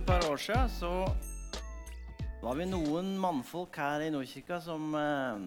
[0.00, 0.90] et par år siden så
[2.40, 5.42] var vi noen mannfolk her i Nordkirka som eh,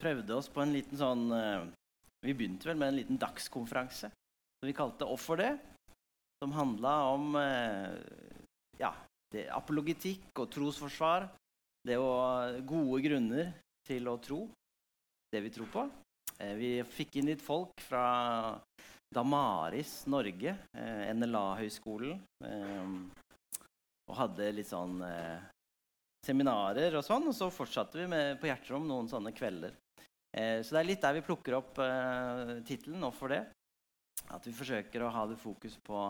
[0.00, 1.66] prøvde oss på en liten sånn eh,
[2.24, 5.58] Vi begynte vel med en liten dagskonferanse som vi kalte 'Off det'.
[6.40, 7.92] Som handla om eh,
[8.80, 8.94] ja,
[9.34, 11.28] det, apologitikk og trosforsvar.
[11.84, 12.08] Det å
[12.64, 13.52] gode grunner
[13.84, 14.40] til å tro
[15.32, 15.84] det vi tror på.
[16.40, 18.56] Eh, vi fikk inn litt folk fra
[19.12, 22.24] Damaris Norge, eh, NLA-høgskolen.
[24.06, 25.42] Og hadde litt sånn eh,
[26.26, 27.26] seminarer og sånn.
[27.30, 29.74] Og så fortsatte vi med, på Hjerterom noen sånne kvelder.
[30.36, 33.42] Eh, så det er litt der vi plukker opp eh, tittelen nå for det.
[34.34, 36.06] At vi forsøker å ha det fokus på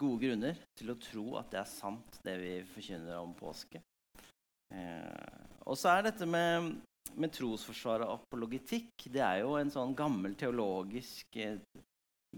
[0.00, 3.80] gode grunner til å tro at det er sant, det vi forkynner om påske.
[4.74, 6.74] Eh, og så er dette med,
[7.16, 11.60] med trosforsvar og apologitikk det er jo en sånn gammel teologisk eh,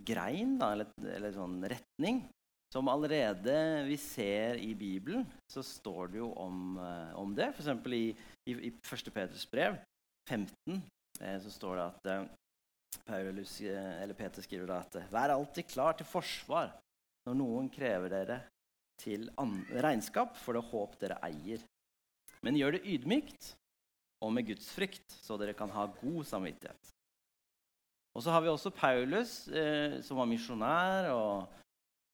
[0.06, 2.22] grein, da, eller, eller sånn retning,
[2.72, 7.48] som allerede vi ser i Bibelen, så står det jo om, eh, om det.
[7.54, 7.86] F.eks.
[7.96, 8.02] i,
[8.50, 9.12] i, i 1.
[9.14, 9.78] Peters brev
[10.28, 10.82] 15
[11.20, 12.28] eh, så står det at eh,
[13.08, 13.58] Paulus,
[14.16, 16.72] Peter skriver da at Vær alltid klar til forsvar
[17.28, 18.38] når noen krever dere
[19.00, 19.28] til
[19.84, 21.62] regnskap for det håp dere eier.
[22.44, 23.52] Men gjør det ydmykt
[24.24, 26.94] og med Guds frykt, så dere kan ha god samvittighet.
[28.16, 31.58] Og så har vi også Paulus, eh, som var misjonær og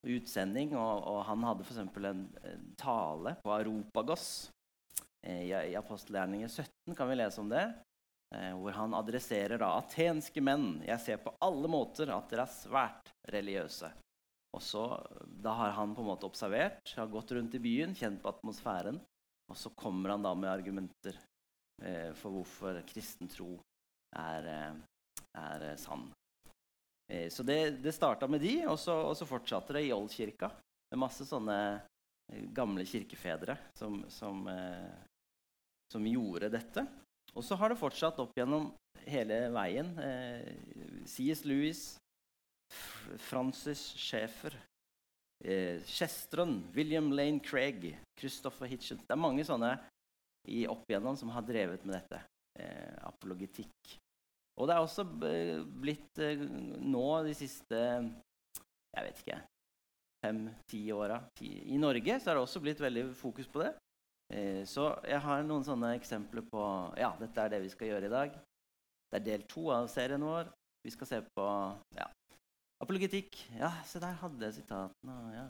[0.07, 0.75] utsending.
[0.79, 1.81] Og, og han hadde f.eks.
[1.85, 4.29] En, en tale på Aropagos.
[5.27, 7.67] Eh, I, I apostelgjerningen 17 kan vi lese om det.
[8.35, 10.81] Eh, hvor han adresserer da atenske menn.
[10.87, 13.93] Jeg ser på alle måter at dere er svært religiøse.
[14.55, 14.85] Og så,
[15.27, 19.01] Da har han på en måte observert, har gått rundt i byen, kjent på atmosfæren.
[19.51, 21.19] Og så kommer han da med argumenter
[21.83, 23.59] eh, for hvorfor kristen tro
[24.17, 24.47] er,
[25.35, 26.07] er sann.
[27.13, 30.51] Eh, så det, det starta med de, og så, og så fortsatte det i Oldkirka.
[30.93, 34.47] Med masse sånne eh, gamle kirkefedre som, som,
[35.93, 36.87] som gjorde dette.
[37.35, 38.71] Og så har det fortsatt opp gjennom
[39.11, 39.91] hele veien.
[39.99, 40.53] Eh,
[41.07, 41.45] C.S.
[41.45, 41.83] Lewis,
[43.19, 44.55] Francis Schäfer,
[45.45, 45.81] eh,
[46.73, 49.77] William Lane Craig, Christopher Hitchens Det er mange sånne
[50.49, 52.23] i opp igjennom som har drevet med dette.
[52.59, 53.99] Eh, apologitikk.
[54.55, 55.05] Og det er også
[55.83, 56.45] blitt eh,
[56.81, 57.81] nå de siste
[58.95, 59.41] jeg vet ikke
[60.25, 63.73] fem-ti åra I Norge så er det også blitt veldig fokus på det.
[64.33, 66.65] Eh, så jeg har noen sånne eksempler på
[67.01, 68.37] Ja, dette er det vi skal gjøre i dag.
[69.11, 70.49] Det er del to av serien vår.
[70.85, 71.47] Vi skal se på
[71.97, 72.09] ja,
[72.83, 73.37] apologetikk.
[73.59, 75.19] Ja, se der hadde jeg sitatene.
[75.35, 75.47] Ja.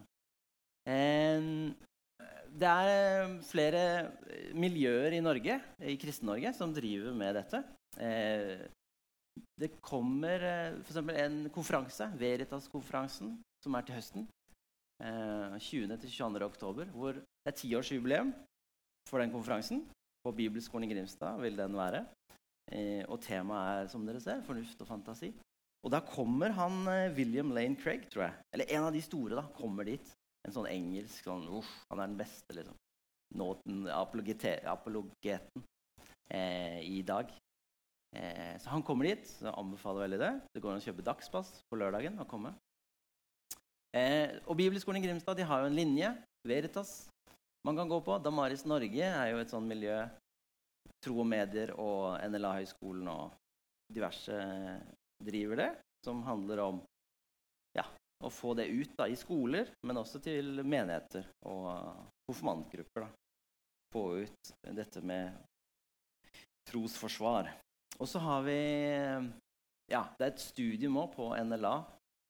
[2.54, 3.84] det er flere
[4.54, 7.62] miljøer i Norge, i Kristen-Norge som driver med dette.
[9.54, 10.96] Eh, det kommer eh, f.eks.
[10.96, 14.26] en konferanse, Veritas-konferansen, som er til høsten.
[15.04, 16.42] 20.-22.
[16.46, 18.30] oktober, hvor det er tiårsjubileum
[19.10, 19.82] for den konferansen.
[20.24, 22.04] På Bibelskolen i Grimstad vil den være.
[22.72, 25.34] Eh, og temaet er som dere ser, fornuft og fantasi.
[25.84, 28.44] Og da kommer han eh, William Lane Craig, tror jeg.
[28.56, 30.14] Eller en av de store da, kommer dit.
[30.44, 32.80] En sånn engelsk sånn, uff, Han er den beste, liksom.
[33.34, 35.64] Nåten, apologeten
[36.30, 37.32] eh, i dag.
[38.14, 39.26] Eh, så han kommer dit.
[39.26, 40.32] så anbefaler veldig det.
[40.54, 42.18] Det går an å kjøpe dagspass på lørdagen.
[42.18, 42.54] og komme.
[43.94, 46.10] Eh, og Bibelskolen i Grimstad de har jo en linje,
[46.46, 47.08] Veritas,
[47.64, 48.18] man kan gå på.
[48.18, 50.02] Damaris Norge er jo et sånn miljø.
[51.04, 53.32] Tro og medier og NLA-høgskolen og
[53.92, 54.36] diverse
[55.24, 55.70] driver det.
[56.04, 56.82] Som handler om
[57.76, 57.86] ja,
[58.20, 61.70] å få det ut da, i skoler, men også til menigheter og
[62.28, 63.08] konfirmantgrupper.
[63.94, 65.32] Få ut dette med
[66.68, 67.52] trosforsvar.
[68.00, 68.58] Og så har vi
[69.92, 71.74] Ja, det er et studium òg på NLA.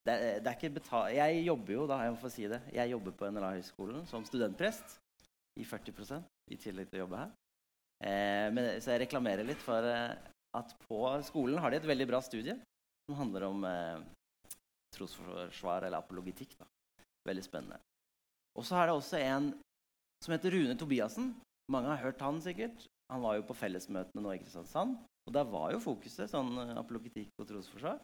[0.05, 3.15] Det, er ikke betalt, jeg jobber jo da, jeg får få si det, jeg jobber
[3.17, 4.99] på NLA-høgskolen som studentprest
[5.57, 7.31] i 40% i tillegg til å jobbe her.
[8.05, 10.13] Eh, men, så jeg reklamerer litt for eh,
[10.59, 12.59] at på skolen har de et veldig bra studie
[13.07, 14.05] som handler om eh,
[14.93, 16.53] trosforsvar eller apologitikk.
[16.61, 16.69] Da.
[17.31, 17.81] Veldig spennende.
[18.59, 19.51] Og så er det også en
[20.25, 21.33] som heter Rune Tobiassen.
[21.73, 22.85] Mange har hørt han sikkert.
[23.13, 24.99] Han var jo på fellesmøtene nå i Kristiansand.
[25.25, 28.01] Og der var jo fokuset sånn eh, apologitikk og trosforsvar.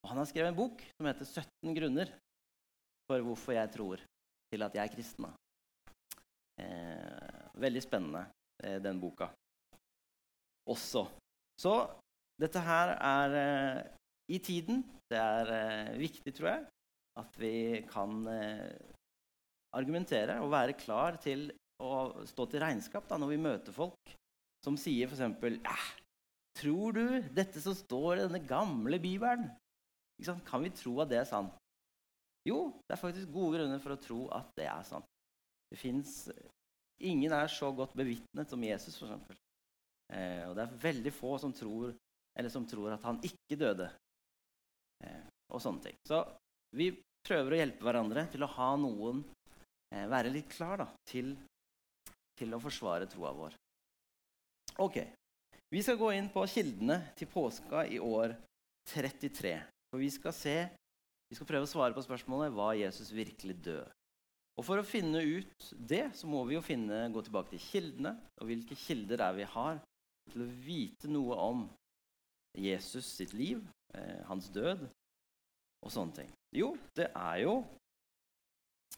[0.00, 2.12] Og han har skrevet en bok som heter 17 grunner
[3.10, 4.02] for hvorfor jeg tror
[4.50, 5.28] til at jeg er kristen.
[6.60, 8.24] Eh, veldig spennende,
[8.64, 9.30] eh, den boka.
[10.70, 11.06] Også.
[11.60, 11.74] Så
[12.40, 13.80] dette her er eh,
[14.32, 14.84] i tiden.
[15.10, 16.66] Det er eh, viktig, tror jeg,
[17.20, 17.54] at vi
[17.90, 18.70] kan eh,
[19.76, 21.48] argumentere og være klar til
[21.82, 24.14] å stå til regnskap da, når vi møter folk
[24.64, 25.50] som sier f.eks.:
[26.58, 27.04] 'Tror du
[27.34, 29.50] dette som står i denne gamle bibelen?'
[30.44, 31.54] Kan vi tro at det er sant?
[32.44, 35.06] Jo, det er faktisk gode grunner for å tro at det er sant.
[35.70, 36.30] Det fins
[37.00, 39.38] Ingen er så godt bevitnet som Jesus, f.eks.
[40.12, 41.94] Eh, og det er veldig få som tror,
[42.52, 43.86] som tror at han ikke døde.
[45.06, 45.96] Eh, og sånne ting.
[46.04, 46.18] Så
[46.76, 46.90] vi
[47.24, 49.22] prøver å hjelpe hverandre til å ha noen
[49.94, 51.32] eh, Være litt klar da, til,
[52.36, 53.56] til å forsvare troa vår.
[54.84, 55.00] Ok.
[55.70, 58.34] Vi skal gå inn på kildene til påska i år
[58.90, 59.54] 33.
[59.90, 60.58] For vi skal se
[61.30, 63.90] Vi skal prøve å svare på spørsmålet hva Jesus virkelig død.
[64.58, 68.16] Og For å finne ut det så må vi jo finne, gå tilbake til kildene.
[68.42, 69.78] Og hvilke kilder er vi har
[70.32, 71.62] til å vite noe om
[72.58, 73.62] Jesus sitt liv,
[73.94, 76.34] eh, hans død og sånne ting.
[76.50, 77.54] Jo, det er jo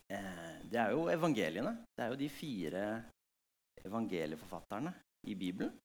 [0.09, 1.77] eh, Det er jo evangeliene.
[1.93, 2.85] Det er jo de fire
[3.85, 4.97] evangelieforfatterne
[5.29, 5.77] i Bibelen.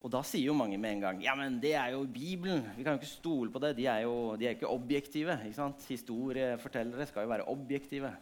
[0.00, 2.64] Og da sier jo mange med en gang ja, men det er jo Bibelen.
[2.76, 3.74] Vi kan jo ikke stole på det.
[3.76, 5.36] De er jo de er ikke objektive.
[5.44, 5.84] ikke sant?
[5.90, 8.14] Historiefortellere skal jo være objektive.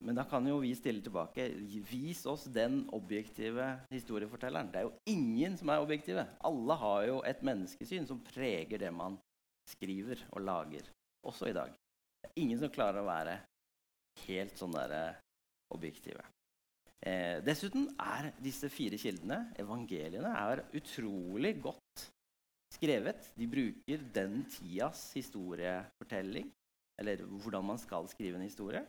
[0.00, 1.48] Men da kan jo vi stille tilbake.
[1.90, 4.70] Vis oss den objektive historiefortelleren.
[4.72, 6.24] Det er jo ingen som er objektive.
[6.46, 9.18] Alle har jo et menneskesyn som preger det man
[9.68, 10.86] skriver og lager,
[11.26, 11.74] også i dag.
[12.22, 13.34] Det er ingen som klarer å være
[14.24, 15.18] helt sånn der eh,
[15.74, 16.24] objektive.
[17.06, 22.08] Eh, dessuten er disse fire kildene, evangeliene, er utrolig godt
[22.74, 23.30] skrevet.
[23.38, 26.50] De bruker den tidas historiefortelling,
[26.98, 28.82] eller hvordan man skal skrive en historie.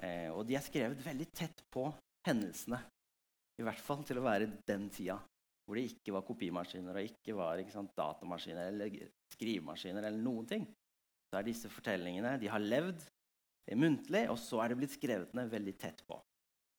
[0.00, 1.88] Eh, og de er skrevet veldig tett på
[2.28, 2.80] hendelsene.
[3.60, 5.18] I hvert fall til å være den tida
[5.66, 8.96] hvor det ikke var kopimaskiner og ikke var ikke sant, datamaskiner eller
[9.36, 10.64] skrivemaskiner eller noen ting.
[11.30, 13.04] Så er disse fortellingene De har levd
[13.78, 16.16] muntlig, og så er det blitt skrevet ned veldig tett på.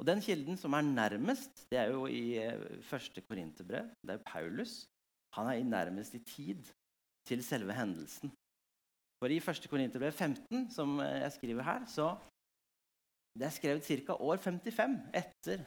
[0.02, 3.90] Og Den kilden som er nærmest, det er jo i eh, første Korinterbrev.
[4.02, 4.88] Det er Paulus.
[5.38, 6.64] Han er i nærmest i tid
[7.30, 8.32] til selve hendelsen.
[9.22, 12.08] For i første Korinterbrev 15, som eh, jeg skriver her, så
[13.38, 14.16] det er skrevet ca.
[14.18, 15.62] år 55 etter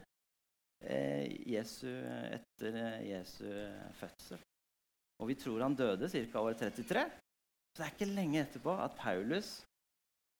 [0.82, 1.86] eh, Jesu,
[2.34, 3.46] etter Jesu
[4.00, 4.42] fødsel.
[5.22, 6.42] Og vi tror han døde ca.
[6.42, 7.06] år 33.
[7.70, 9.60] Så det er ikke lenge etterpå at Paulus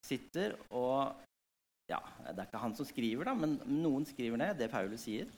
[0.07, 1.15] sitter og
[1.91, 2.01] ja,
[2.31, 5.29] Det er ikke han som skriver, da, men noen skriver ned det Paulus sier.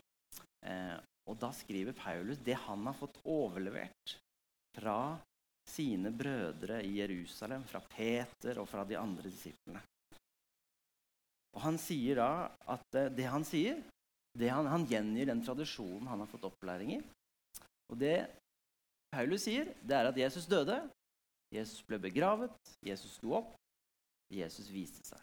[0.66, 0.96] Eh,
[1.26, 4.14] og da skriver Paulus det han har fått overlevert
[4.76, 5.16] fra
[5.66, 9.82] sine brødre i Jerusalem, fra Peter og fra de andre disiplene.
[11.56, 12.30] Og Han sier da
[12.76, 13.80] at eh, det han sier,
[14.36, 17.00] det han, han gjengir den tradisjonen han har fått opplæring i.
[17.90, 18.18] Og det
[19.14, 20.82] Paulus sier, det er at Jesus døde,
[21.54, 22.52] Jesus ble begravet,
[22.84, 23.54] Jesus sto opp,
[24.34, 25.22] Jesus viste seg.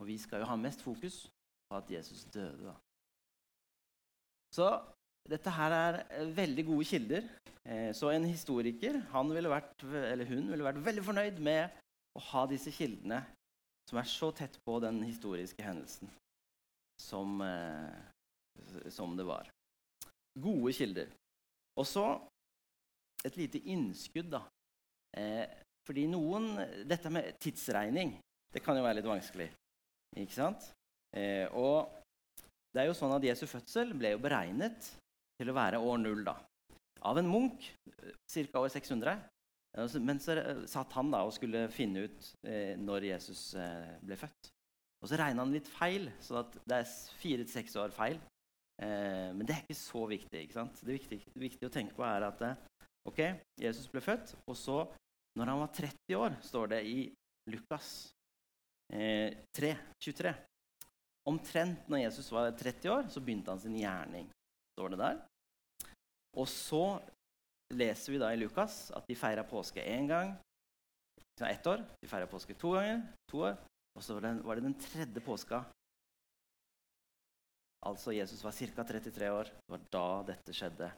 [0.00, 1.26] Og vi skal jo ha mest fokus
[1.68, 2.64] på at Jesus døde.
[2.70, 2.74] da.
[4.54, 4.66] Så
[5.30, 7.28] dette her er eh, veldig gode kilder.
[7.68, 11.76] Eh, så en historiker han ville vært, eller hun ville vært veldig fornøyd med
[12.16, 13.20] å ha disse kildene
[13.90, 16.10] som er så tett på den historiske hendelsen
[17.00, 19.50] som, eh, som det var.
[20.40, 21.12] Gode kilder.
[21.78, 22.06] Og så
[23.24, 24.46] et lite innskudd, da.
[25.84, 26.54] fordi noen
[26.88, 28.14] Dette med tidsregning
[28.54, 29.48] det kan jo være litt vanskelig.
[30.18, 30.70] Ikke sant?
[31.16, 31.90] Eh, og
[32.74, 34.92] det er jo sånn at Jesu fødsel ble jo beregnet
[35.40, 36.36] til å være år null da.
[37.06, 38.60] av en munk ca.
[38.60, 39.20] år 600.
[40.02, 40.34] Men så
[40.66, 44.50] satt han da og skulle finne ut eh, når Jesus eh, ble født.
[45.00, 46.90] Og så regna han litt feil, så det er
[47.20, 48.18] fire til seks år feil.
[48.82, 50.42] Eh, men det er ikke så viktig.
[50.42, 50.82] ikke sant?
[50.84, 53.20] Det viktige, viktig å tenke på er at eh, ok,
[53.62, 54.78] Jesus ble født, og så,
[55.38, 56.98] når han var 30 år, står det i
[57.52, 58.19] Lukas eh,
[58.90, 60.34] 3, 23.
[61.30, 64.30] Omtrent når Jesus var 30 år, så begynte han sin gjerning.
[64.74, 65.18] står det der.
[66.40, 66.84] Og så
[67.74, 70.34] leser vi da i Lukas at de feira påske én gang.
[71.40, 71.84] Ett år.
[72.02, 73.02] De feira påske to ganger.
[73.30, 73.56] to år.
[73.96, 75.64] Og så var det den tredje påska.
[77.86, 78.84] Altså Jesus var ca.
[78.84, 79.44] 33 år.
[79.44, 80.92] Det var da dette skjedde.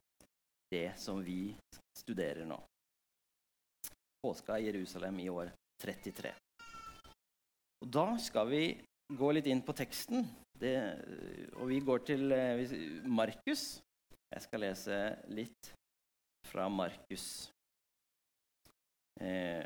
[0.71, 1.55] Det som vi
[1.99, 2.59] studerer nå.
[4.23, 6.35] Påska i Jerusalem i år 33.
[7.83, 8.65] Og Da skal vi
[9.11, 10.23] gå litt inn på teksten.
[10.63, 10.77] Det,
[11.59, 12.75] og vi går til eh,
[13.11, 13.81] Markus.
[14.31, 14.99] Jeg skal lese
[15.35, 15.73] litt
[16.47, 17.51] fra Markus.
[19.21, 19.65] Eh,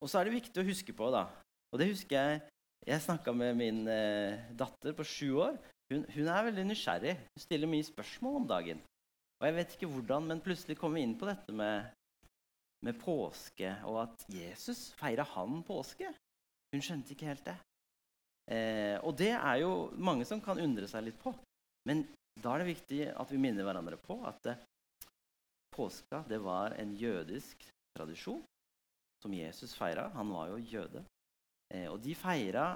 [0.00, 1.26] og så er det viktig å huske på, da
[1.72, 2.40] Og det husker jeg
[2.88, 5.58] Jeg snakka med min eh, datter på sju år.
[5.92, 7.14] Hun, hun, er veldig nysgjerrig.
[7.34, 8.80] Hun stiller mye spørsmål om dagen.
[9.38, 11.90] Og jeg vet ikke hvordan, men plutselig kom vi inn på dette med,
[12.86, 16.10] med påske, og at Jesus feira han påske.
[16.72, 17.56] Hun skjønte ikke helt det.
[18.52, 21.32] Eh, og det er jo mange som kan undre seg litt på.
[21.88, 22.04] Men
[22.38, 24.60] da er det viktig at vi minner hverandre på at eh,
[25.74, 28.42] påska det var en jødisk tradisjon
[29.22, 30.08] som Jesus feira.
[30.14, 31.04] Han var jo jøde.
[31.74, 32.70] Eh, og de feira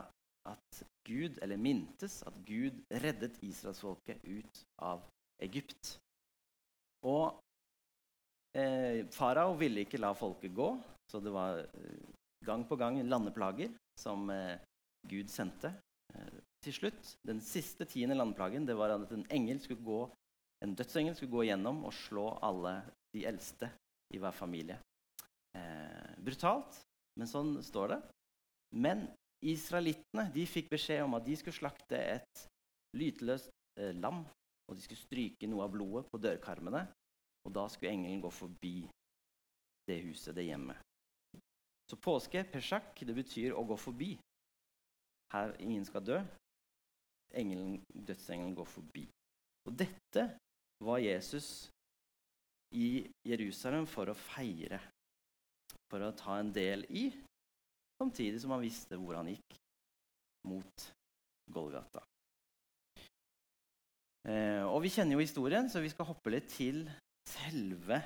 [0.48, 5.04] at Gud, eller mintes at Gud reddet israelsfolket ut av
[5.42, 5.96] Egypt.
[7.06, 7.38] Og
[8.58, 10.68] eh, farao ville ikke la folket gå,
[11.10, 12.10] så det var eh,
[12.46, 13.70] gang på gang landeplager
[14.00, 14.58] som eh,
[15.08, 15.74] Gud sendte.
[16.14, 20.02] Eh, til slutt, Den siste tiende landplagen det var at en engel skulle gå,
[20.62, 22.76] en dødsengel skulle gå gjennom og slå alle
[23.14, 23.70] de eldste
[24.14, 24.78] i hver familie.
[25.58, 26.78] Eh, brutalt,
[27.18, 28.00] men sånn står det.
[28.78, 29.04] Men
[29.44, 32.46] israelittene fikk beskjed om at de skulle slakte et
[32.96, 34.22] lyteløst eh, lam.
[34.70, 36.86] Og de skulle stryke noe av blodet på dørkarmene.
[37.42, 38.76] Og da skulle engelen gå forbi
[39.90, 40.78] det huset, det hjemmet.
[41.90, 44.12] Så påske, pesjak, det betyr å gå forbi.
[45.32, 46.20] Her ingen skal dø.
[47.36, 49.06] Engelen, dødsengelen går forbi.
[49.68, 50.26] Og dette
[50.82, 51.68] var Jesus
[52.76, 54.80] i Jerusalem for å feire,
[55.92, 57.08] for å ta en del i,
[58.00, 59.58] samtidig som han visste hvor han gikk,
[60.48, 60.88] mot
[61.52, 62.02] Golgata.
[64.28, 66.84] Eh, og Vi kjenner jo historien, så vi skal hoppe litt til
[67.28, 68.00] selve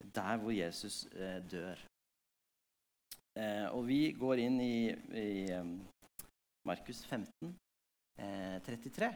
[0.00, 1.80] der hvor Jesus eh, dør.
[3.36, 4.78] Eh, og vi går inn i,
[5.20, 5.30] i
[6.66, 7.52] Markus 15,
[8.16, 9.10] 33,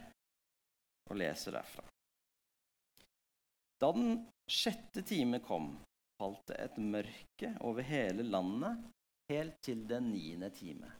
[1.09, 1.83] og leser derfra.
[3.81, 5.71] Da den sjette time kom,
[6.21, 8.83] falt det et mørke over hele landet
[9.31, 10.91] helt til den niende time.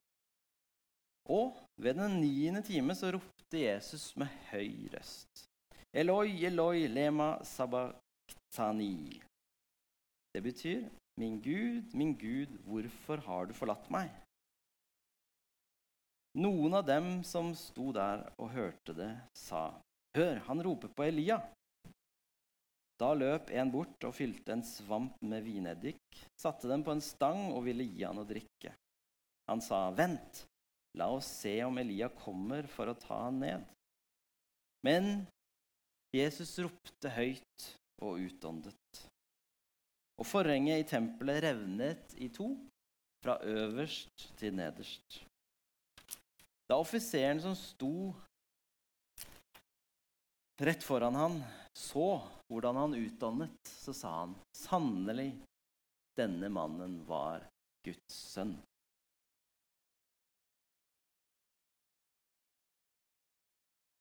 [1.30, 5.46] Og ved den niende time så ropte Jesus med høy røst.
[5.94, 9.20] Eloi, Eloi, lema sabachthani.
[10.34, 10.88] Det betyr,
[11.20, 14.12] min Gud, min Gud, hvorfor har du forlatt meg?
[16.40, 19.72] Noen av dem som sto der og hørte det, sa,
[20.16, 21.38] Hør, han roper på Elia.
[23.00, 26.02] Da løp en bort og fylte en svamp med vineddik,
[26.40, 28.74] satte den på en stang og ville gi han å drikke.
[29.50, 30.44] Han sa, Vent,
[31.00, 33.66] la oss se om Elia kommer for å ta han ned.
[34.86, 35.26] Men
[36.16, 37.68] Jesus ropte høyt
[38.04, 38.81] og utåndet.
[40.22, 42.52] Og forhenget i tempelet revnet i to,
[43.26, 45.24] fra øverst til nederst.
[46.70, 48.14] Da offiseren som sto
[50.62, 51.40] rett foran han,
[51.74, 52.22] så
[52.54, 55.32] hvordan han utdannet, så sa han sannelig,
[56.18, 57.42] denne mannen var
[57.82, 58.54] Guds sønn.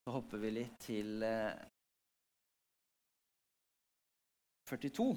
[0.04, 1.24] Så hopper vi litt til
[4.68, 5.12] 42.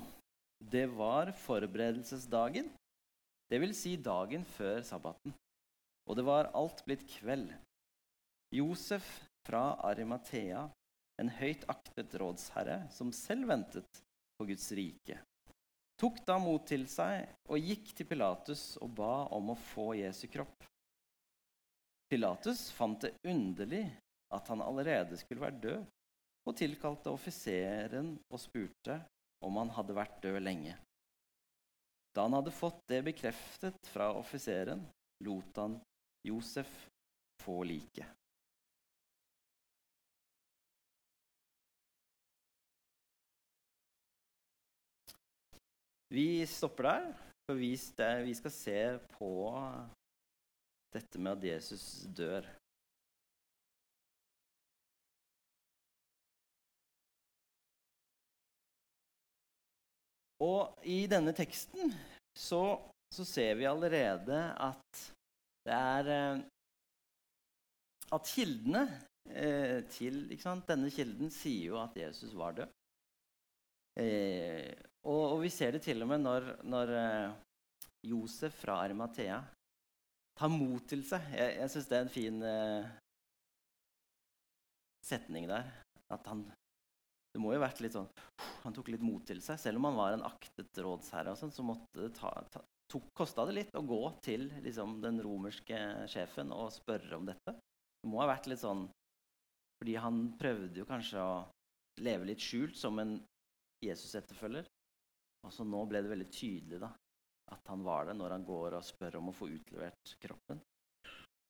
[0.71, 2.69] Det var forberedelsesdagen,
[3.51, 3.75] dvs.
[3.77, 5.33] Si dagen før sabbaten.
[6.07, 7.51] Og det var alt blitt kveld.
[8.53, 9.07] Josef
[9.47, 10.67] fra Arimathea
[11.21, 14.01] en høyt aktet rådsherre som selv ventet
[14.37, 15.19] på Guds rike,
[16.01, 20.25] tok da mot til seg og gikk til Pilatus og ba om å få Jesu
[20.31, 20.65] kropp.
[22.09, 23.85] Pilatus fant det underlig
[24.33, 25.83] at han allerede skulle være død,
[26.43, 28.97] og tilkalte offiseren og spurte
[29.43, 30.77] om han hadde vært død lenge.
[32.13, 34.83] Da han hadde fått det bekreftet fra offiseren,
[35.25, 35.79] lot han
[36.27, 36.71] Josef
[37.43, 38.07] få liket.
[46.13, 47.05] Vi stopper der,
[47.47, 47.73] for vi,
[48.37, 48.79] skal se
[49.15, 49.31] på
[50.93, 52.45] dette med at Jesus dør.
[60.43, 61.93] Og i denne teksten
[62.35, 62.63] så,
[63.13, 65.03] så, ser vi allerede at
[65.63, 66.41] det er eh,
[68.13, 68.81] At kildene
[69.29, 72.73] eh, til sant, Denne kilden sier jo at Jesus var død.
[74.01, 74.73] Eh,
[75.05, 77.35] og, og, vi ser det til og med når, når eh,
[78.09, 79.39] Josef fra Arimathea
[80.37, 81.29] tar mot til seg.
[81.37, 82.91] Jeg, jeg syns det er en fin eh,
[85.05, 85.69] setning der.
[86.13, 86.43] At han
[87.33, 88.09] Det må jo vært litt sånn
[88.61, 89.57] Han tok litt mot til seg.
[89.59, 92.61] Selv om han var en aktet rådsherre, og sånn, så måtte det ta, ta
[93.17, 95.77] kosta det litt å gå til liksom, den romerske
[96.11, 97.55] sjefen og spørre om dette.
[98.03, 98.85] Det må ha vært litt sånn
[99.81, 101.31] Fordi han prøvde jo kanskje å
[102.05, 103.17] leve litt skjult som en
[103.83, 104.67] Jesus-etterfølger.
[105.43, 106.91] Og så nå ble det veldig tydelig da,
[107.51, 110.61] at han var det når han går og spør om å få utlevert kroppen.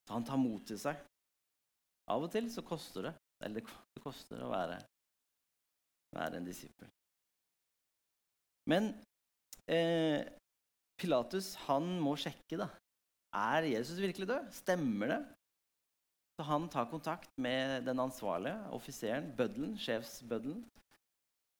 [0.07, 0.97] Så han tar mot til seg.
[2.09, 3.13] Av og til så koster det.
[3.43, 3.61] Eller
[3.93, 4.79] det koster å være,
[6.15, 6.89] være en disippel.
[8.71, 8.93] Men
[9.67, 10.23] eh,
[10.99, 12.69] Pilatus han må sjekke, da.
[13.33, 14.51] Er Jesus virkelig død?
[14.53, 15.21] Stemmer det?
[16.37, 20.63] Så han tar kontakt med den ansvarlige offiseren, bøddelen, sjefsbøddelen,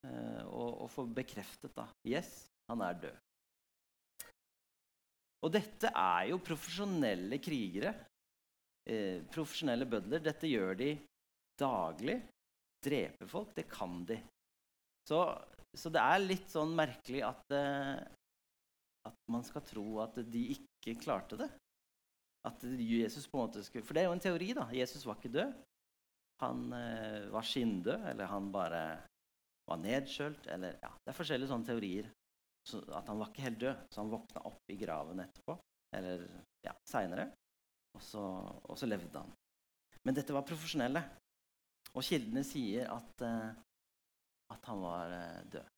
[0.03, 2.31] Eh, og, og får bekreftet da Yes,
[2.67, 3.19] han er død.
[5.43, 7.93] Og dette er jo profesjonelle krigere
[8.87, 10.23] eh, profesjonelle bødler.
[10.23, 10.93] Dette gjør de
[11.59, 12.19] daglig.
[12.83, 14.17] Drepe folk, det kan de.
[15.09, 15.19] Så,
[15.75, 17.99] så det er litt sånn merkelig at, eh,
[19.09, 21.49] at man skal tro at de ikke klarte det.
[22.47, 24.51] At Jesus på en måte skulle, For det er jo en teori.
[24.55, 24.67] da.
[24.75, 25.53] Jesus var ikke død.
[26.43, 28.83] Han eh, var skinndød, eller han bare
[29.69, 30.47] var nedkjølt.
[30.51, 32.09] eller ja, Det er forskjellige sånne teorier.
[32.67, 35.57] Så at han var ikke helt død, så han våkna opp i graven etterpå.
[35.95, 36.23] Eller
[36.63, 37.27] ja, seinere.
[37.93, 38.03] Og,
[38.69, 39.33] og, så levde han.
[40.03, 41.03] Men dette var profesjonelle.
[41.93, 43.51] Og kildene sier at, eh,
[44.53, 45.71] at han var eh, død.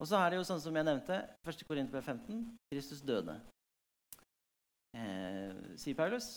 [0.00, 1.64] Og så er det jo sånn som jeg nevnte, 1.
[1.68, 2.44] Korinterbrev 15.
[2.72, 3.36] Kristus døde
[4.96, 6.30] eh, sier Paulus.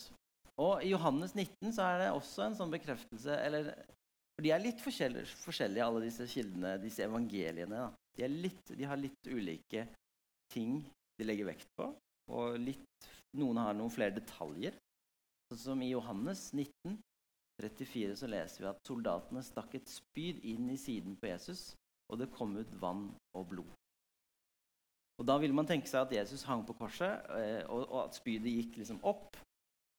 [0.60, 3.72] Og i Johannes 19 så er det også en sånn bekreftelse eller,
[4.36, 7.88] For de er litt forskjellige, forskjellige alle disse kildene, disse evangeliene.
[8.14, 9.88] De, litt, de, har litt ulike
[10.52, 10.78] ting
[11.18, 11.88] de legger vekt på.
[12.34, 13.08] Og litt,
[13.38, 14.76] noen har noen flere detaljer.
[15.50, 16.98] Sånn som i Johannes 19,
[17.62, 21.72] 34 så leser vi at soldatene stakk et spyd inn i siden på Jesus,
[22.10, 23.72] og det kom ut vann og blod.
[25.20, 28.50] Og Da vil man tenke seg at Jesus hang på korset, eh, og, at spydet
[28.50, 29.38] gikk liksom opp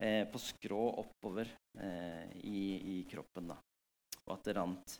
[0.04, 1.48] eh, på skrå oppover
[1.80, 3.54] eh, i, kroppen.
[3.54, 3.60] da.
[4.26, 4.98] Og at det rant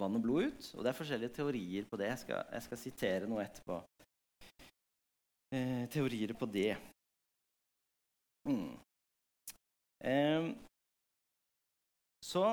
[0.00, 0.70] vann og blod ut.
[0.76, 2.08] Og det er forskjellige teorier på det.
[2.14, 3.82] Jeg skal, jeg skal sitere noe etterpå.
[5.90, 6.76] Teorier på det.
[8.46, 8.78] Mm.
[12.30, 12.44] Så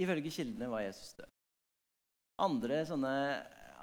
[0.00, 1.32] ifølge kildene var Jesus død.
[2.40, 3.14] Andre sånne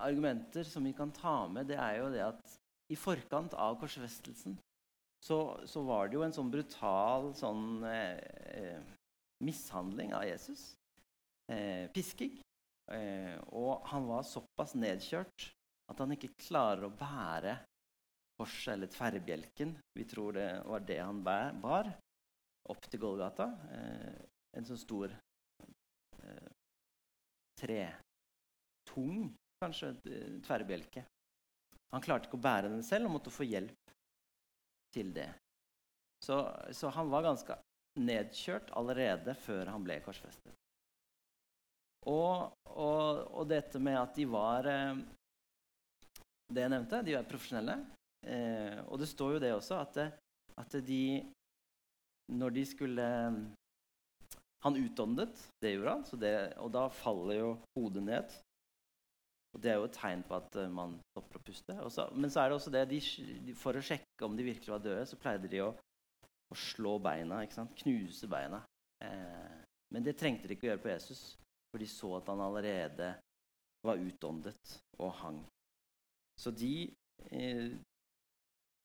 [0.02, 2.58] argumenter som vi kan ta med, det er jo det at
[2.94, 4.56] i forkant av korsfestelsen
[5.26, 8.20] så, så var det jo en sånn brutal sånn eh,
[8.54, 8.82] eh,
[9.44, 10.70] mishandling av Jesus.
[11.52, 12.38] Eh, pisking.
[12.94, 15.50] Eh, og han var såpass nedkjørt
[15.92, 17.58] at han ikke klarer å bære
[18.38, 19.76] korset eller tverrbjelken.
[19.98, 21.92] Vi tror det var det han bar,
[22.70, 23.50] opp til Golgata.
[23.74, 24.18] Eh,
[24.56, 26.50] en sånn stor eh,
[27.60, 27.82] tre
[28.88, 29.34] tung
[29.64, 31.04] kanskje eh, tverrbjelke.
[31.94, 33.94] Han klarte ikke å bære den selv og måtte få hjelp
[34.96, 35.30] til det.
[36.24, 36.40] Så,
[36.74, 37.58] så, han var ganske
[38.02, 40.54] nedkjørt allerede før han ble korsfestet.
[42.08, 45.00] Og, og, og dette med at de var eh,
[46.48, 47.78] Det jeg nevnte, de var profesjonelle.
[48.24, 49.98] Eh, og det står jo det også at,
[50.58, 51.26] at de
[52.32, 53.08] Når de skulle
[54.66, 58.38] Han utåndet, det gjorde han, det, og da faller jo hodet ned.
[59.56, 61.76] Og Det er jo et tegn på at uh, man stopper å puste.
[61.82, 64.84] Også, men så er det også det, de, for å sjekke om de virkelig var
[64.84, 65.72] døde, så pleide de å,
[66.54, 67.40] å slå beina.
[67.82, 68.62] Knuse beina.
[69.06, 69.58] Eh,
[69.94, 71.22] men det trengte de ikke å gjøre på Jesus,
[71.72, 73.12] for de så at han allerede
[73.86, 75.42] var utåndet og hang.
[76.38, 76.74] Så de
[77.32, 77.78] eh,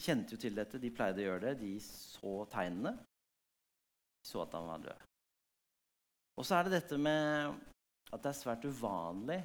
[0.03, 0.81] kjente jo til dette.
[0.81, 1.55] De pleide å gjøre det.
[1.63, 2.97] De så tegnene.
[2.97, 5.09] De så at han var død.
[6.39, 7.53] Og så er det dette med
[8.13, 9.41] at det er svært uvanlig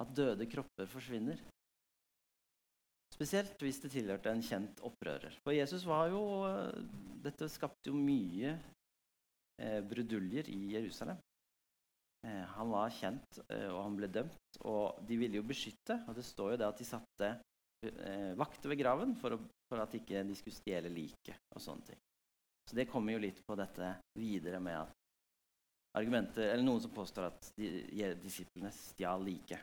[0.00, 1.40] at døde kropper forsvinner.
[3.14, 5.36] Spesielt hvis det tilhørte en kjent opprører.
[5.44, 6.22] For Jesus var jo
[7.24, 8.50] Dette skapte jo mye
[9.62, 11.20] eh, bruduljer i Jerusalem.
[12.26, 16.02] Eh, han var kjent, eh, og han ble dømt, og de ville jo beskytte.
[16.08, 17.30] Og det står jo det at de satte
[17.86, 19.40] eh, vakter ved graven for, å,
[19.70, 22.02] for at ikke de skulle stjele liket og sånne ting.
[22.68, 25.03] Så det kommer jo litt på dette videre med at
[25.94, 27.68] argumenter, eller noen som påstår at de,
[28.22, 29.62] disiplene stjal liket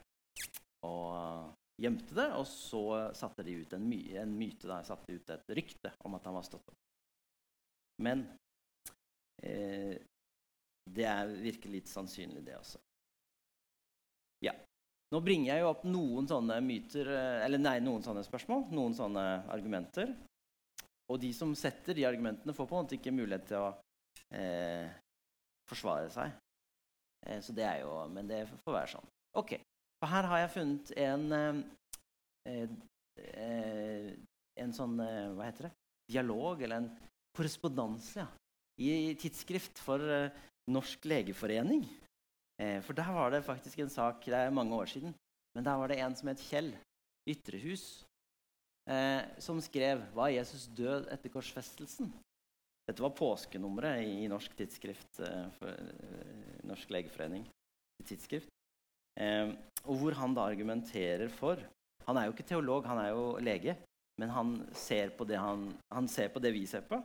[0.88, 2.30] og gjemte det.
[2.40, 2.84] Og så
[3.18, 6.38] satte de ut en, my en myte, da, satte ut et rykte om at han
[6.38, 6.80] var stått opp.
[8.02, 8.24] Men
[9.44, 10.00] eh,
[10.90, 12.82] det er, virker litt sannsynlig, det også.
[14.46, 14.56] Ja.
[15.12, 18.96] Nå bringer jeg jo opp noen sånne myter, eh, eller nei, noen sånne spørsmål, noen
[18.98, 20.16] sånne argumenter.
[21.12, 23.72] Og de som setter de argumentene, får på en måte ikke mulighet til å
[24.38, 24.88] eh,
[25.72, 26.34] forsvare seg.
[27.26, 29.12] Eh, så det er jo, Men det får være sånn.
[29.40, 29.56] Ok.
[30.02, 32.68] For her har jeg funnet en eh,
[33.22, 34.12] eh,
[34.62, 35.74] En sånn Hva heter det?
[36.12, 36.90] Dialog, eller en
[37.38, 38.28] korrespondanse, ja,
[38.84, 40.04] i tidsskrift for
[40.68, 41.86] Norsk legeforening.
[42.84, 45.14] For der var det faktisk en sak Det er mange år siden.
[45.56, 46.74] Men der var det en som het Kjell
[47.30, 48.04] Ytrehus,
[48.90, 52.14] eh, som skrev 'Var Jesus død etter korsfestelsen?'
[52.90, 55.22] Dette var påskenummeret i, i Norsk tidsskrift
[55.60, 55.92] for
[56.68, 57.46] Norsk legeforening.
[58.08, 58.50] tidsskrift.
[59.20, 59.52] Eh,
[59.86, 61.60] og hvor han da argumenterer for
[62.08, 63.76] Han er jo ikke teolog, han er jo lege.
[64.20, 66.98] Men han ser på det, han, han ser på det vi ser på,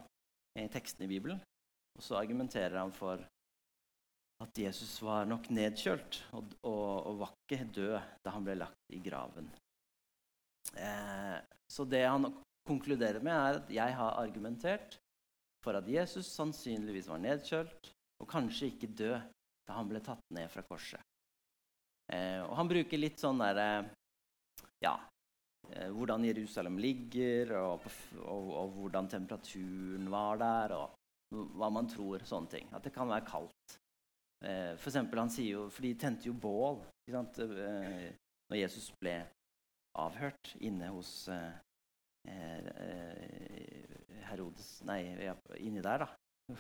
[0.58, 1.40] i tekstene i Bibelen.
[1.96, 3.20] Og så argumenterer han for
[4.42, 8.96] at Jesus var nok nedkjølt og, og, og var ikke død da han ble lagt
[8.96, 9.48] i graven.
[10.76, 11.38] Eh,
[11.72, 12.28] så det han
[12.66, 14.98] konkluderer med, er at jeg har argumentert
[15.66, 17.90] for at Jesus sannsynligvis var nedkjølt
[18.22, 19.16] og kanskje ikke død
[19.66, 21.02] da han ble tatt ned fra korset.
[22.14, 23.88] Eh, og han bruker litt sånn derre
[24.85, 24.94] Ja,
[25.72, 27.88] eh, hvordan Jerusalem ligger, og,
[28.22, 32.22] og, og, hvordan temperaturen var der, og hva man tror.
[32.22, 32.70] Sånne ting.
[32.70, 33.76] At det kan være kaldt.
[34.46, 38.12] Eh, for eksempel, han sier jo, For de tente jo bål eh,
[38.46, 39.18] når Jesus ble
[39.98, 41.57] avhørt inne hos eh,
[42.31, 43.65] eh,
[44.30, 45.00] Herodes Nei,
[45.60, 46.08] inni der, da.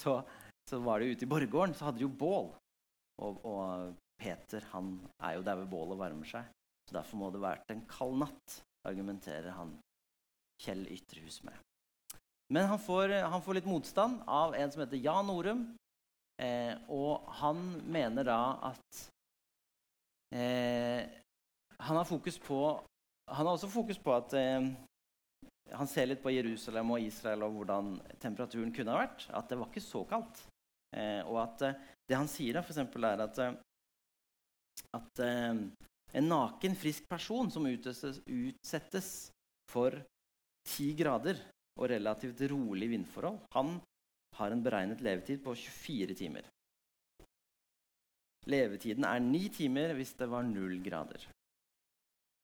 [0.00, 0.20] så,
[0.68, 2.50] så, var det ute i borggården, så hadde de jo bål.
[3.20, 6.48] Og, og Peter han er jo der ved bålet og varmer seg.
[6.88, 9.76] Så derfor må det vært en kald natt, argumenterer han
[10.60, 11.56] Kjell Ytrehus med.
[12.50, 15.62] Men han får, han får, litt motstand av en som heter Jan Norum.
[16.40, 17.60] Eh, og han
[17.92, 19.00] mener da at
[20.32, 21.02] eh,
[21.84, 22.60] Han har fokus på
[23.28, 24.70] Han har også fokus på at eh,
[25.72, 29.26] han ser litt på Jerusalem og Israel og hvordan temperaturen kunne ha vært.
[29.34, 30.44] At det var ikke så kaldt.
[30.96, 33.58] Eh, og at eh, det han sier, da, eksempel, er at eh,
[34.96, 35.60] at eh,
[36.18, 39.10] en naken, frisk person som utsettes, utsettes
[39.70, 39.94] for
[40.66, 41.38] ti grader
[41.78, 43.76] og relativt rolig vindforhold, han
[44.38, 46.48] har en beregnet levetid på 24 timer.
[48.50, 51.26] Levetiden er ni timer hvis det var null grader.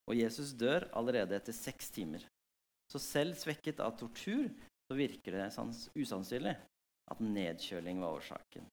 [0.06, 2.22] Og Jesus dør allerede etter seks timer.
[2.92, 4.48] Så selv svekket av tortur
[4.86, 5.50] så virker det
[5.98, 6.54] usannsynlig
[7.10, 8.66] at nedkjøling var årsaken.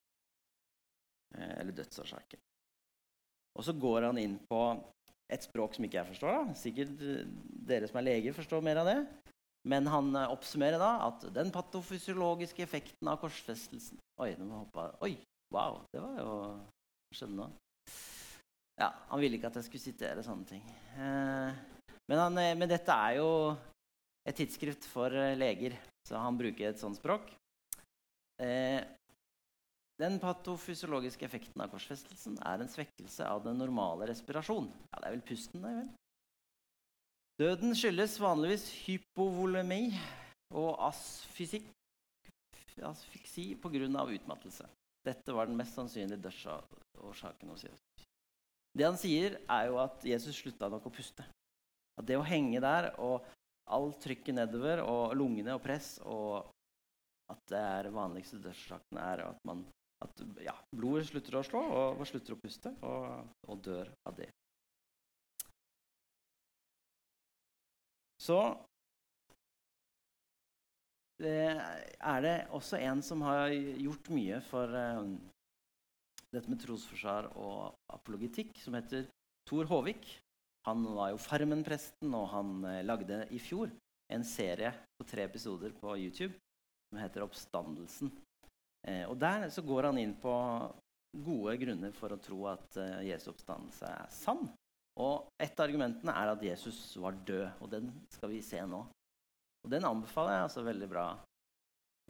[1.37, 2.41] Eh, eller dødsårsaken.
[3.57, 4.61] Og så går han inn på
[5.33, 6.37] et språk som ikke jeg forstår.
[6.37, 6.57] da.
[6.57, 7.25] Sikkert eh,
[7.69, 8.99] dere som er leger, forstår mer av det.
[9.69, 14.65] Men han eh, oppsummerer da at den patofysiologiske effekten av korsfestelsen Oi, nå må jeg
[14.67, 14.87] hoppe.
[15.07, 15.13] Oi,
[15.53, 16.33] wow, det var jo
[17.17, 17.47] skjønne.
[18.77, 20.61] Ja, Han ville ikke at jeg skulle sitere sånne ting.
[20.93, 23.27] Men, han, men, dette er jo
[24.23, 25.75] et tidsskrift for leger,
[26.07, 27.27] så han bruker et sånt språk.
[29.99, 34.71] Den patofysiologiske effekten av korsfestelsen er en svekkelse av den normale respirasjon.
[34.89, 35.91] Ja, Det er vel pusten, det, vel?
[37.41, 39.93] Døden skyldes vanligvis hypovolemi
[40.53, 41.63] og asfysi
[42.73, 44.05] pga.
[44.05, 44.65] utmattelse.
[45.03, 48.05] Dette var den mest sannsynlige dødsårsaken hos Jesus.
[48.73, 51.25] Det han sier, er jo at Jesus slutta nok å puste.
[51.99, 53.25] At det å henge der og
[53.71, 56.49] all trykket nedover og lungene og press og
[57.31, 59.63] at det er vanligste dødsårsaken er at man
[60.03, 64.17] at ja, blodet slutter å slå og man slutter å puste, og, og dør av
[64.17, 64.27] det.
[68.23, 68.39] Så
[71.23, 75.03] er det også en som har gjort mye for uh,
[76.33, 79.07] dette med trosforsvar og apologitikk, som heter
[79.47, 80.07] Tor Håvik.
[80.67, 83.71] Han var jo Farmen-presten, og han uh, lagde i fjor
[84.13, 86.33] en serie på tre episoder på YouTube
[86.89, 88.11] som heter 'Oppstandelsen'.
[88.87, 90.33] Eh, og Der så går han inn på
[91.25, 94.43] gode grunner for å tro at eh, Jesu oppstandelse er sann.
[94.99, 98.83] Og Et av argumentene er at Jesus var død, og den skal vi se nå.
[99.63, 100.43] Og Den anbefaler jeg.
[100.43, 101.07] altså Veldig bra,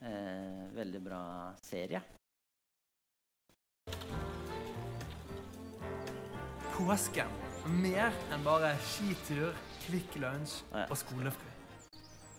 [0.01, 1.23] eh, veldig bra
[1.61, 2.01] serie.
[6.73, 7.42] Påsken.
[7.63, 9.53] Mer enn bare skitur,
[9.85, 11.47] Kvikk Lunsj og skolefri.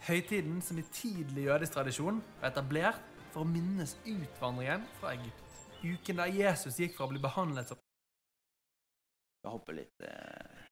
[0.04, 3.00] Høytiden som i tidlig jødisk tradisjon var etablert
[3.32, 5.62] for å minnes utvandringen fra Egypt.
[5.80, 7.80] Uken der Jesus gikk fra å bli behandlet som
[9.44, 10.63] Jeg hopper litt eh,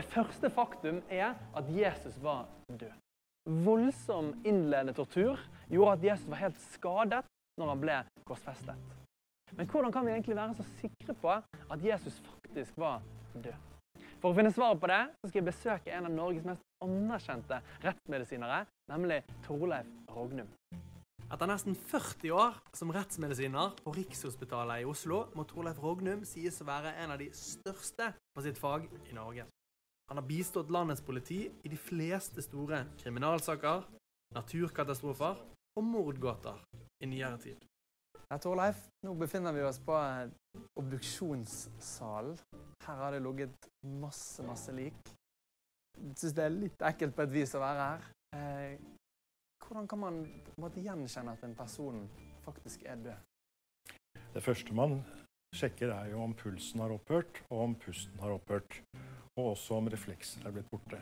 [0.00, 2.92] Det første faktum er at Jesus var død.
[3.66, 5.36] Voldsom innledende tortur
[5.68, 7.18] gjorde at Jesus var helt skadet
[7.60, 8.78] når han ble korsfestet.
[9.58, 13.60] Men hvordan kan vi egentlig være så sikre på at Jesus faktisk var død?
[14.22, 17.60] For å finne svaret på det så skal jeg besøke en av Norges mest anerkjente
[17.84, 20.48] rettsmedisinere, nemlig Torleif Rognum.
[21.28, 26.72] Etter nesten 40 år som rettsmedisiner på Rikshospitalet i Oslo må Torleif Rognum sies å
[26.72, 29.44] være en av de største på sitt fag i Norge.
[30.10, 33.84] Han har bistått landets politi i de fleste store kriminalsaker,
[34.34, 35.38] naturkatastrofer
[35.78, 36.58] og mordgåter
[36.98, 37.62] i nyere tid.
[38.26, 39.94] Ja, Torleif, nå befinner vi oss på
[40.82, 42.42] obduksjonssalen.
[42.82, 44.98] Her har det ligget masse, masse lik.
[45.94, 48.10] Jeg syns det er litt ekkelt på et vis å være her.
[48.34, 48.74] Eh,
[49.62, 52.02] hvordan kan man på en måte gjenkjenne at en person
[52.42, 54.18] faktisk er død?
[54.34, 55.04] Det første man
[55.54, 58.82] sjekker, er jo om pulsen har opphørt, og om pusten har opphørt.
[59.38, 60.98] Og også om reflekser er blitt borte.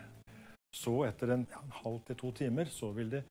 [0.74, 3.22] Så etter en, ja, halv til to timer så vil det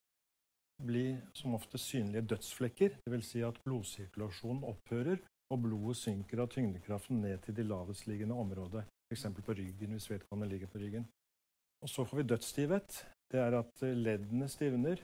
[0.84, 2.98] bli som ofte synlige dødsflekker.
[3.06, 3.32] Dvs.
[3.32, 5.22] Si at blodsirkulasjonen opphører,
[5.54, 9.28] og blodet synker av tyngdekraften ned til de lavestliggende området, f.eks.
[9.46, 11.06] på ryggen, hvis vedkommende ligger på ryggen.
[11.86, 12.98] Og så får vi dødsstivhet.
[13.32, 15.04] Det er at leddene stivner.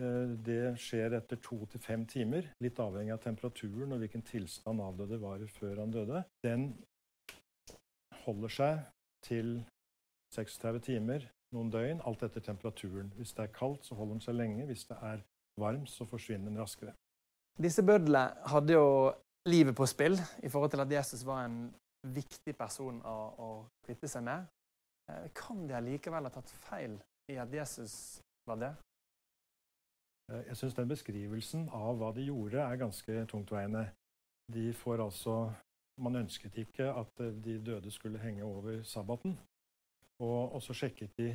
[0.00, 4.82] Eh, det skjer etter to til fem timer, litt avhengig av temperaturen og hvilken tilstand
[4.84, 6.24] avdøde var før han døde.
[6.44, 6.70] Den
[8.24, 8.80] holder seg
[9.26, 9.60] til
[10.34, 13.10] 36 timer, noen døgn, alt etter temperaturen.
[13.18, 14.66] Hvis det er kaldt, så holder den seg lenge.
[14.66, 15.22] Hvis det er
[15.60, 16.94] varmt, så forsvinner den raskere.
[17.60, 19.12] Disse bødlene hadde jo
[19.48, 21.74] livet på spill i forhold til at Jesus var en
[22.14, 23.48] viktig person å, å
[23.84, 24.46] kvitte seg med.
[25.10, 26.96] Eh, kan de allikevel ha tatt feil
[27.32, 27.94] i at Jesus
[28.48, 28.84] var død?
[30.30, 33.84] Eh, jeg syns den beskrivelsen av hva de gjorde, er ganske tungtveiende.
[34.52, 35.36] De får altså
[36.00, 39.36] Man ønsket ikke at eh, de døde skulle henge over sabbaten.
[40.20, 41.30] Og, og så sjekket de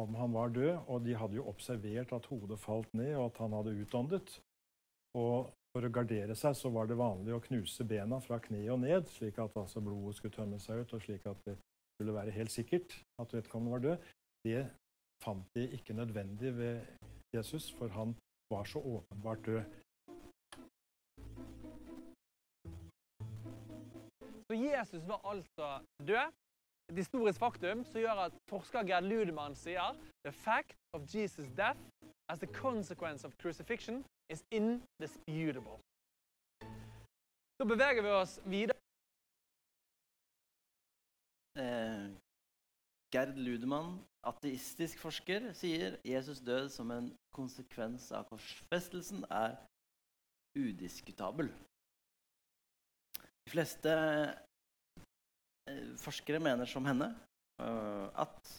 [0.00, 3.36] om han var død, og de hadde jo observert at hodet falt ned, og at
[3.44, 4.32] han hadde utåndet.
[5.14, 8.80] Og for å gardere seg så var det vanlig å knuse bena fra kneet og
[8.82, 11.56] ned, slik at altså blodet skulle tømme seg ut, og slik at det
[11.94, 14.08] skulle være helt sikkert at vedkommende var død.
[14.44, 14.64] Det
[15.22, 16.82] fant de ikke nødvendig ved
[17.34, 18.16] Jesus, for han
[18.50, 19.62] var så åpenbart død.
[24.54, 26.32] Så Jesus var altså død.
[26.90, 31.80] Et historisk faktum som gjør at forsker Gerd Ludemann sier «The fact of Jesus' death
[32.28, 35.76] as the consequence of crucifixion is indisputable.
[37.58, 38.78] Så beveger vi oss videre.
[41.58, 42.06] Eh,
[43.14, 49.56] Gerd Ludemann, ateistisk forsker, sier Jesus død som en konsekvens av korsfestelsen er
[50.54, 51.50] udiskutabel.
[53.44, 53.92] De fleste
[55.68, 57.10] eh, forskere mener som henne
[57.60, 58.54] eh, at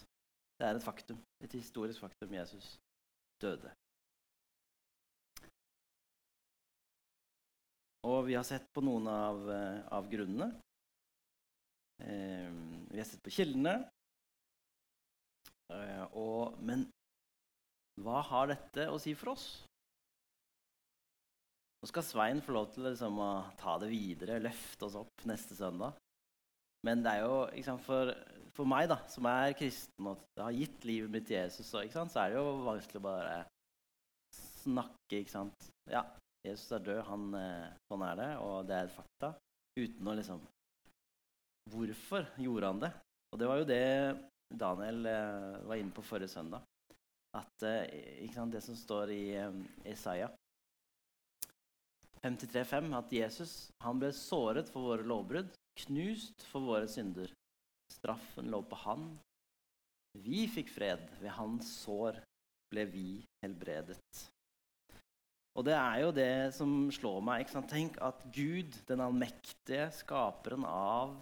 [0.60, 2.76] det er et faktum, et historisk faktum Jesus
[3.42, 3.74] døde.
[8.06, 10.54] Og vi har sett på noen av, eh, av grunnene.
[11.96, 13.78] Vi har sett på kildene.
[16.20, 16.84] Og, men
[18.04, 19.46] hva har dette å si for oss?
[21.86, 25.54] Nå skal Svein få lov til liksom, å ta det videre, løfte oss opp neste
[25.54, 25.94] søndag.
[26.82, 28.10] Men det er jo sant, for,
[28.56, 32.24] for, meg, da, som er kristen og har gitt livet mitt til Jesus, så, så
[32.24, 33.36] er det jo vanskelig å bare
[34.64, 35.20] snakke.
[35.20, 35.68] ikke sant?
[35.94, 36.02] Ja,
[36.48, 39.30] Jesus er død, han, eh, sånn er det, og det er et fakta.
[39.78, 40.42] Uten å liksom
[41.70, 42.90] Hvorfor gjorde han det?
[43.30, 43.86] Og det var jo det
[44.66, 46.66] Daniel eh, var inne på forrige søndag.
[47.38, 49.22] At eh, sant, Det som står i
[49.94, 50.34] Isaiah
[52.26, 53.54] 53,5, at Jesus
[53.86, 55.52] han ble såret for våre lovbrudd,
[55.86, 57.30] knust for våre synder.
[57.94, 59.10] Straffen lå på han.
[60.26, 61.04] Vi fikk fred.
[61.22, 62.18] Ved hans sår
[62.72, 63.10] ble vi
[63.44, 64.00] helbredet.
[65.56, 67.52] Og det er jo det som slår meg.
[67.70, 71.14] Tenk at Gud, den allmektige skaperen av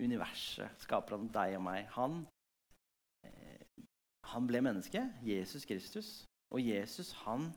[0.00, 2.22] universet, skaperen av deg og meg, han,
[3.26, 3.82] eh,
[4.30, 5.02] han ble menneske.
[5.26, 6.14] Jesus Kristus.
[6.54, 7.50] Og Jesus, han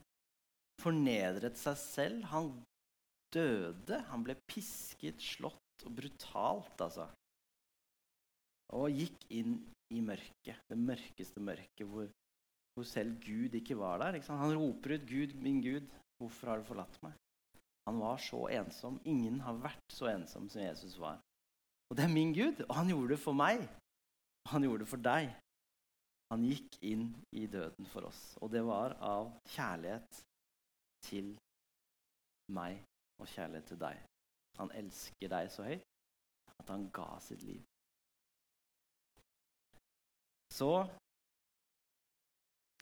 [0.82, 2.28] fornedret seg selv.
[2.34, 2.52] Han
[3.34, 4.02] døde.
[4.12, 7.08] Han ble pisket, slått og brutalt, altså.
[8.78, 9.60] Og gikk inn
[9.96, 10.60] i mørket.
[10.68, 12.10] Det mørkeste mørket hvor,
[12.76, 14.20] hvor selv Gud ikke var der.
[14.20, 15.88] Ikke han roper ut 'Gud, min Gud'.
[16.18, 17.14] Hvorfor har du forlatt meg?
[17.88, 19.00] Han var så ensom.
[19.06, 21.22] Ingen har vært så ensom som Jesus var.
[21.88, 23.62] Og det er min Gud, og han gjorde det for meg.
[24.44, 25.30] Og han gjorde det for deg.
[26.34, 28.22] Han gikk inn i døden for oss.
[28.44, 30.20] Og det var av kjærlighet
[31.08, 31.32] til
[32.52, 32.84] meg
[33.20, 34.02] og kjærlighet til deg.
[34.58, 35.86] Han elsker deg så høyt
[36.58, 37.62] at han ga sitt liv.
[40.58, 40.72] Så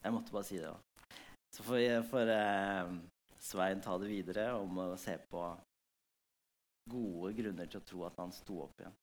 [0.04, 0.68] Jeg måtte bare si det.
[0.70, 0.82] Også.
[1.56, 2.90] Så får, jeg, får eh,
[3.42, 5.42] Svein ta det videre om å se på
[6.92, 8.94] gode grunner til å tro at han sto opp igjen.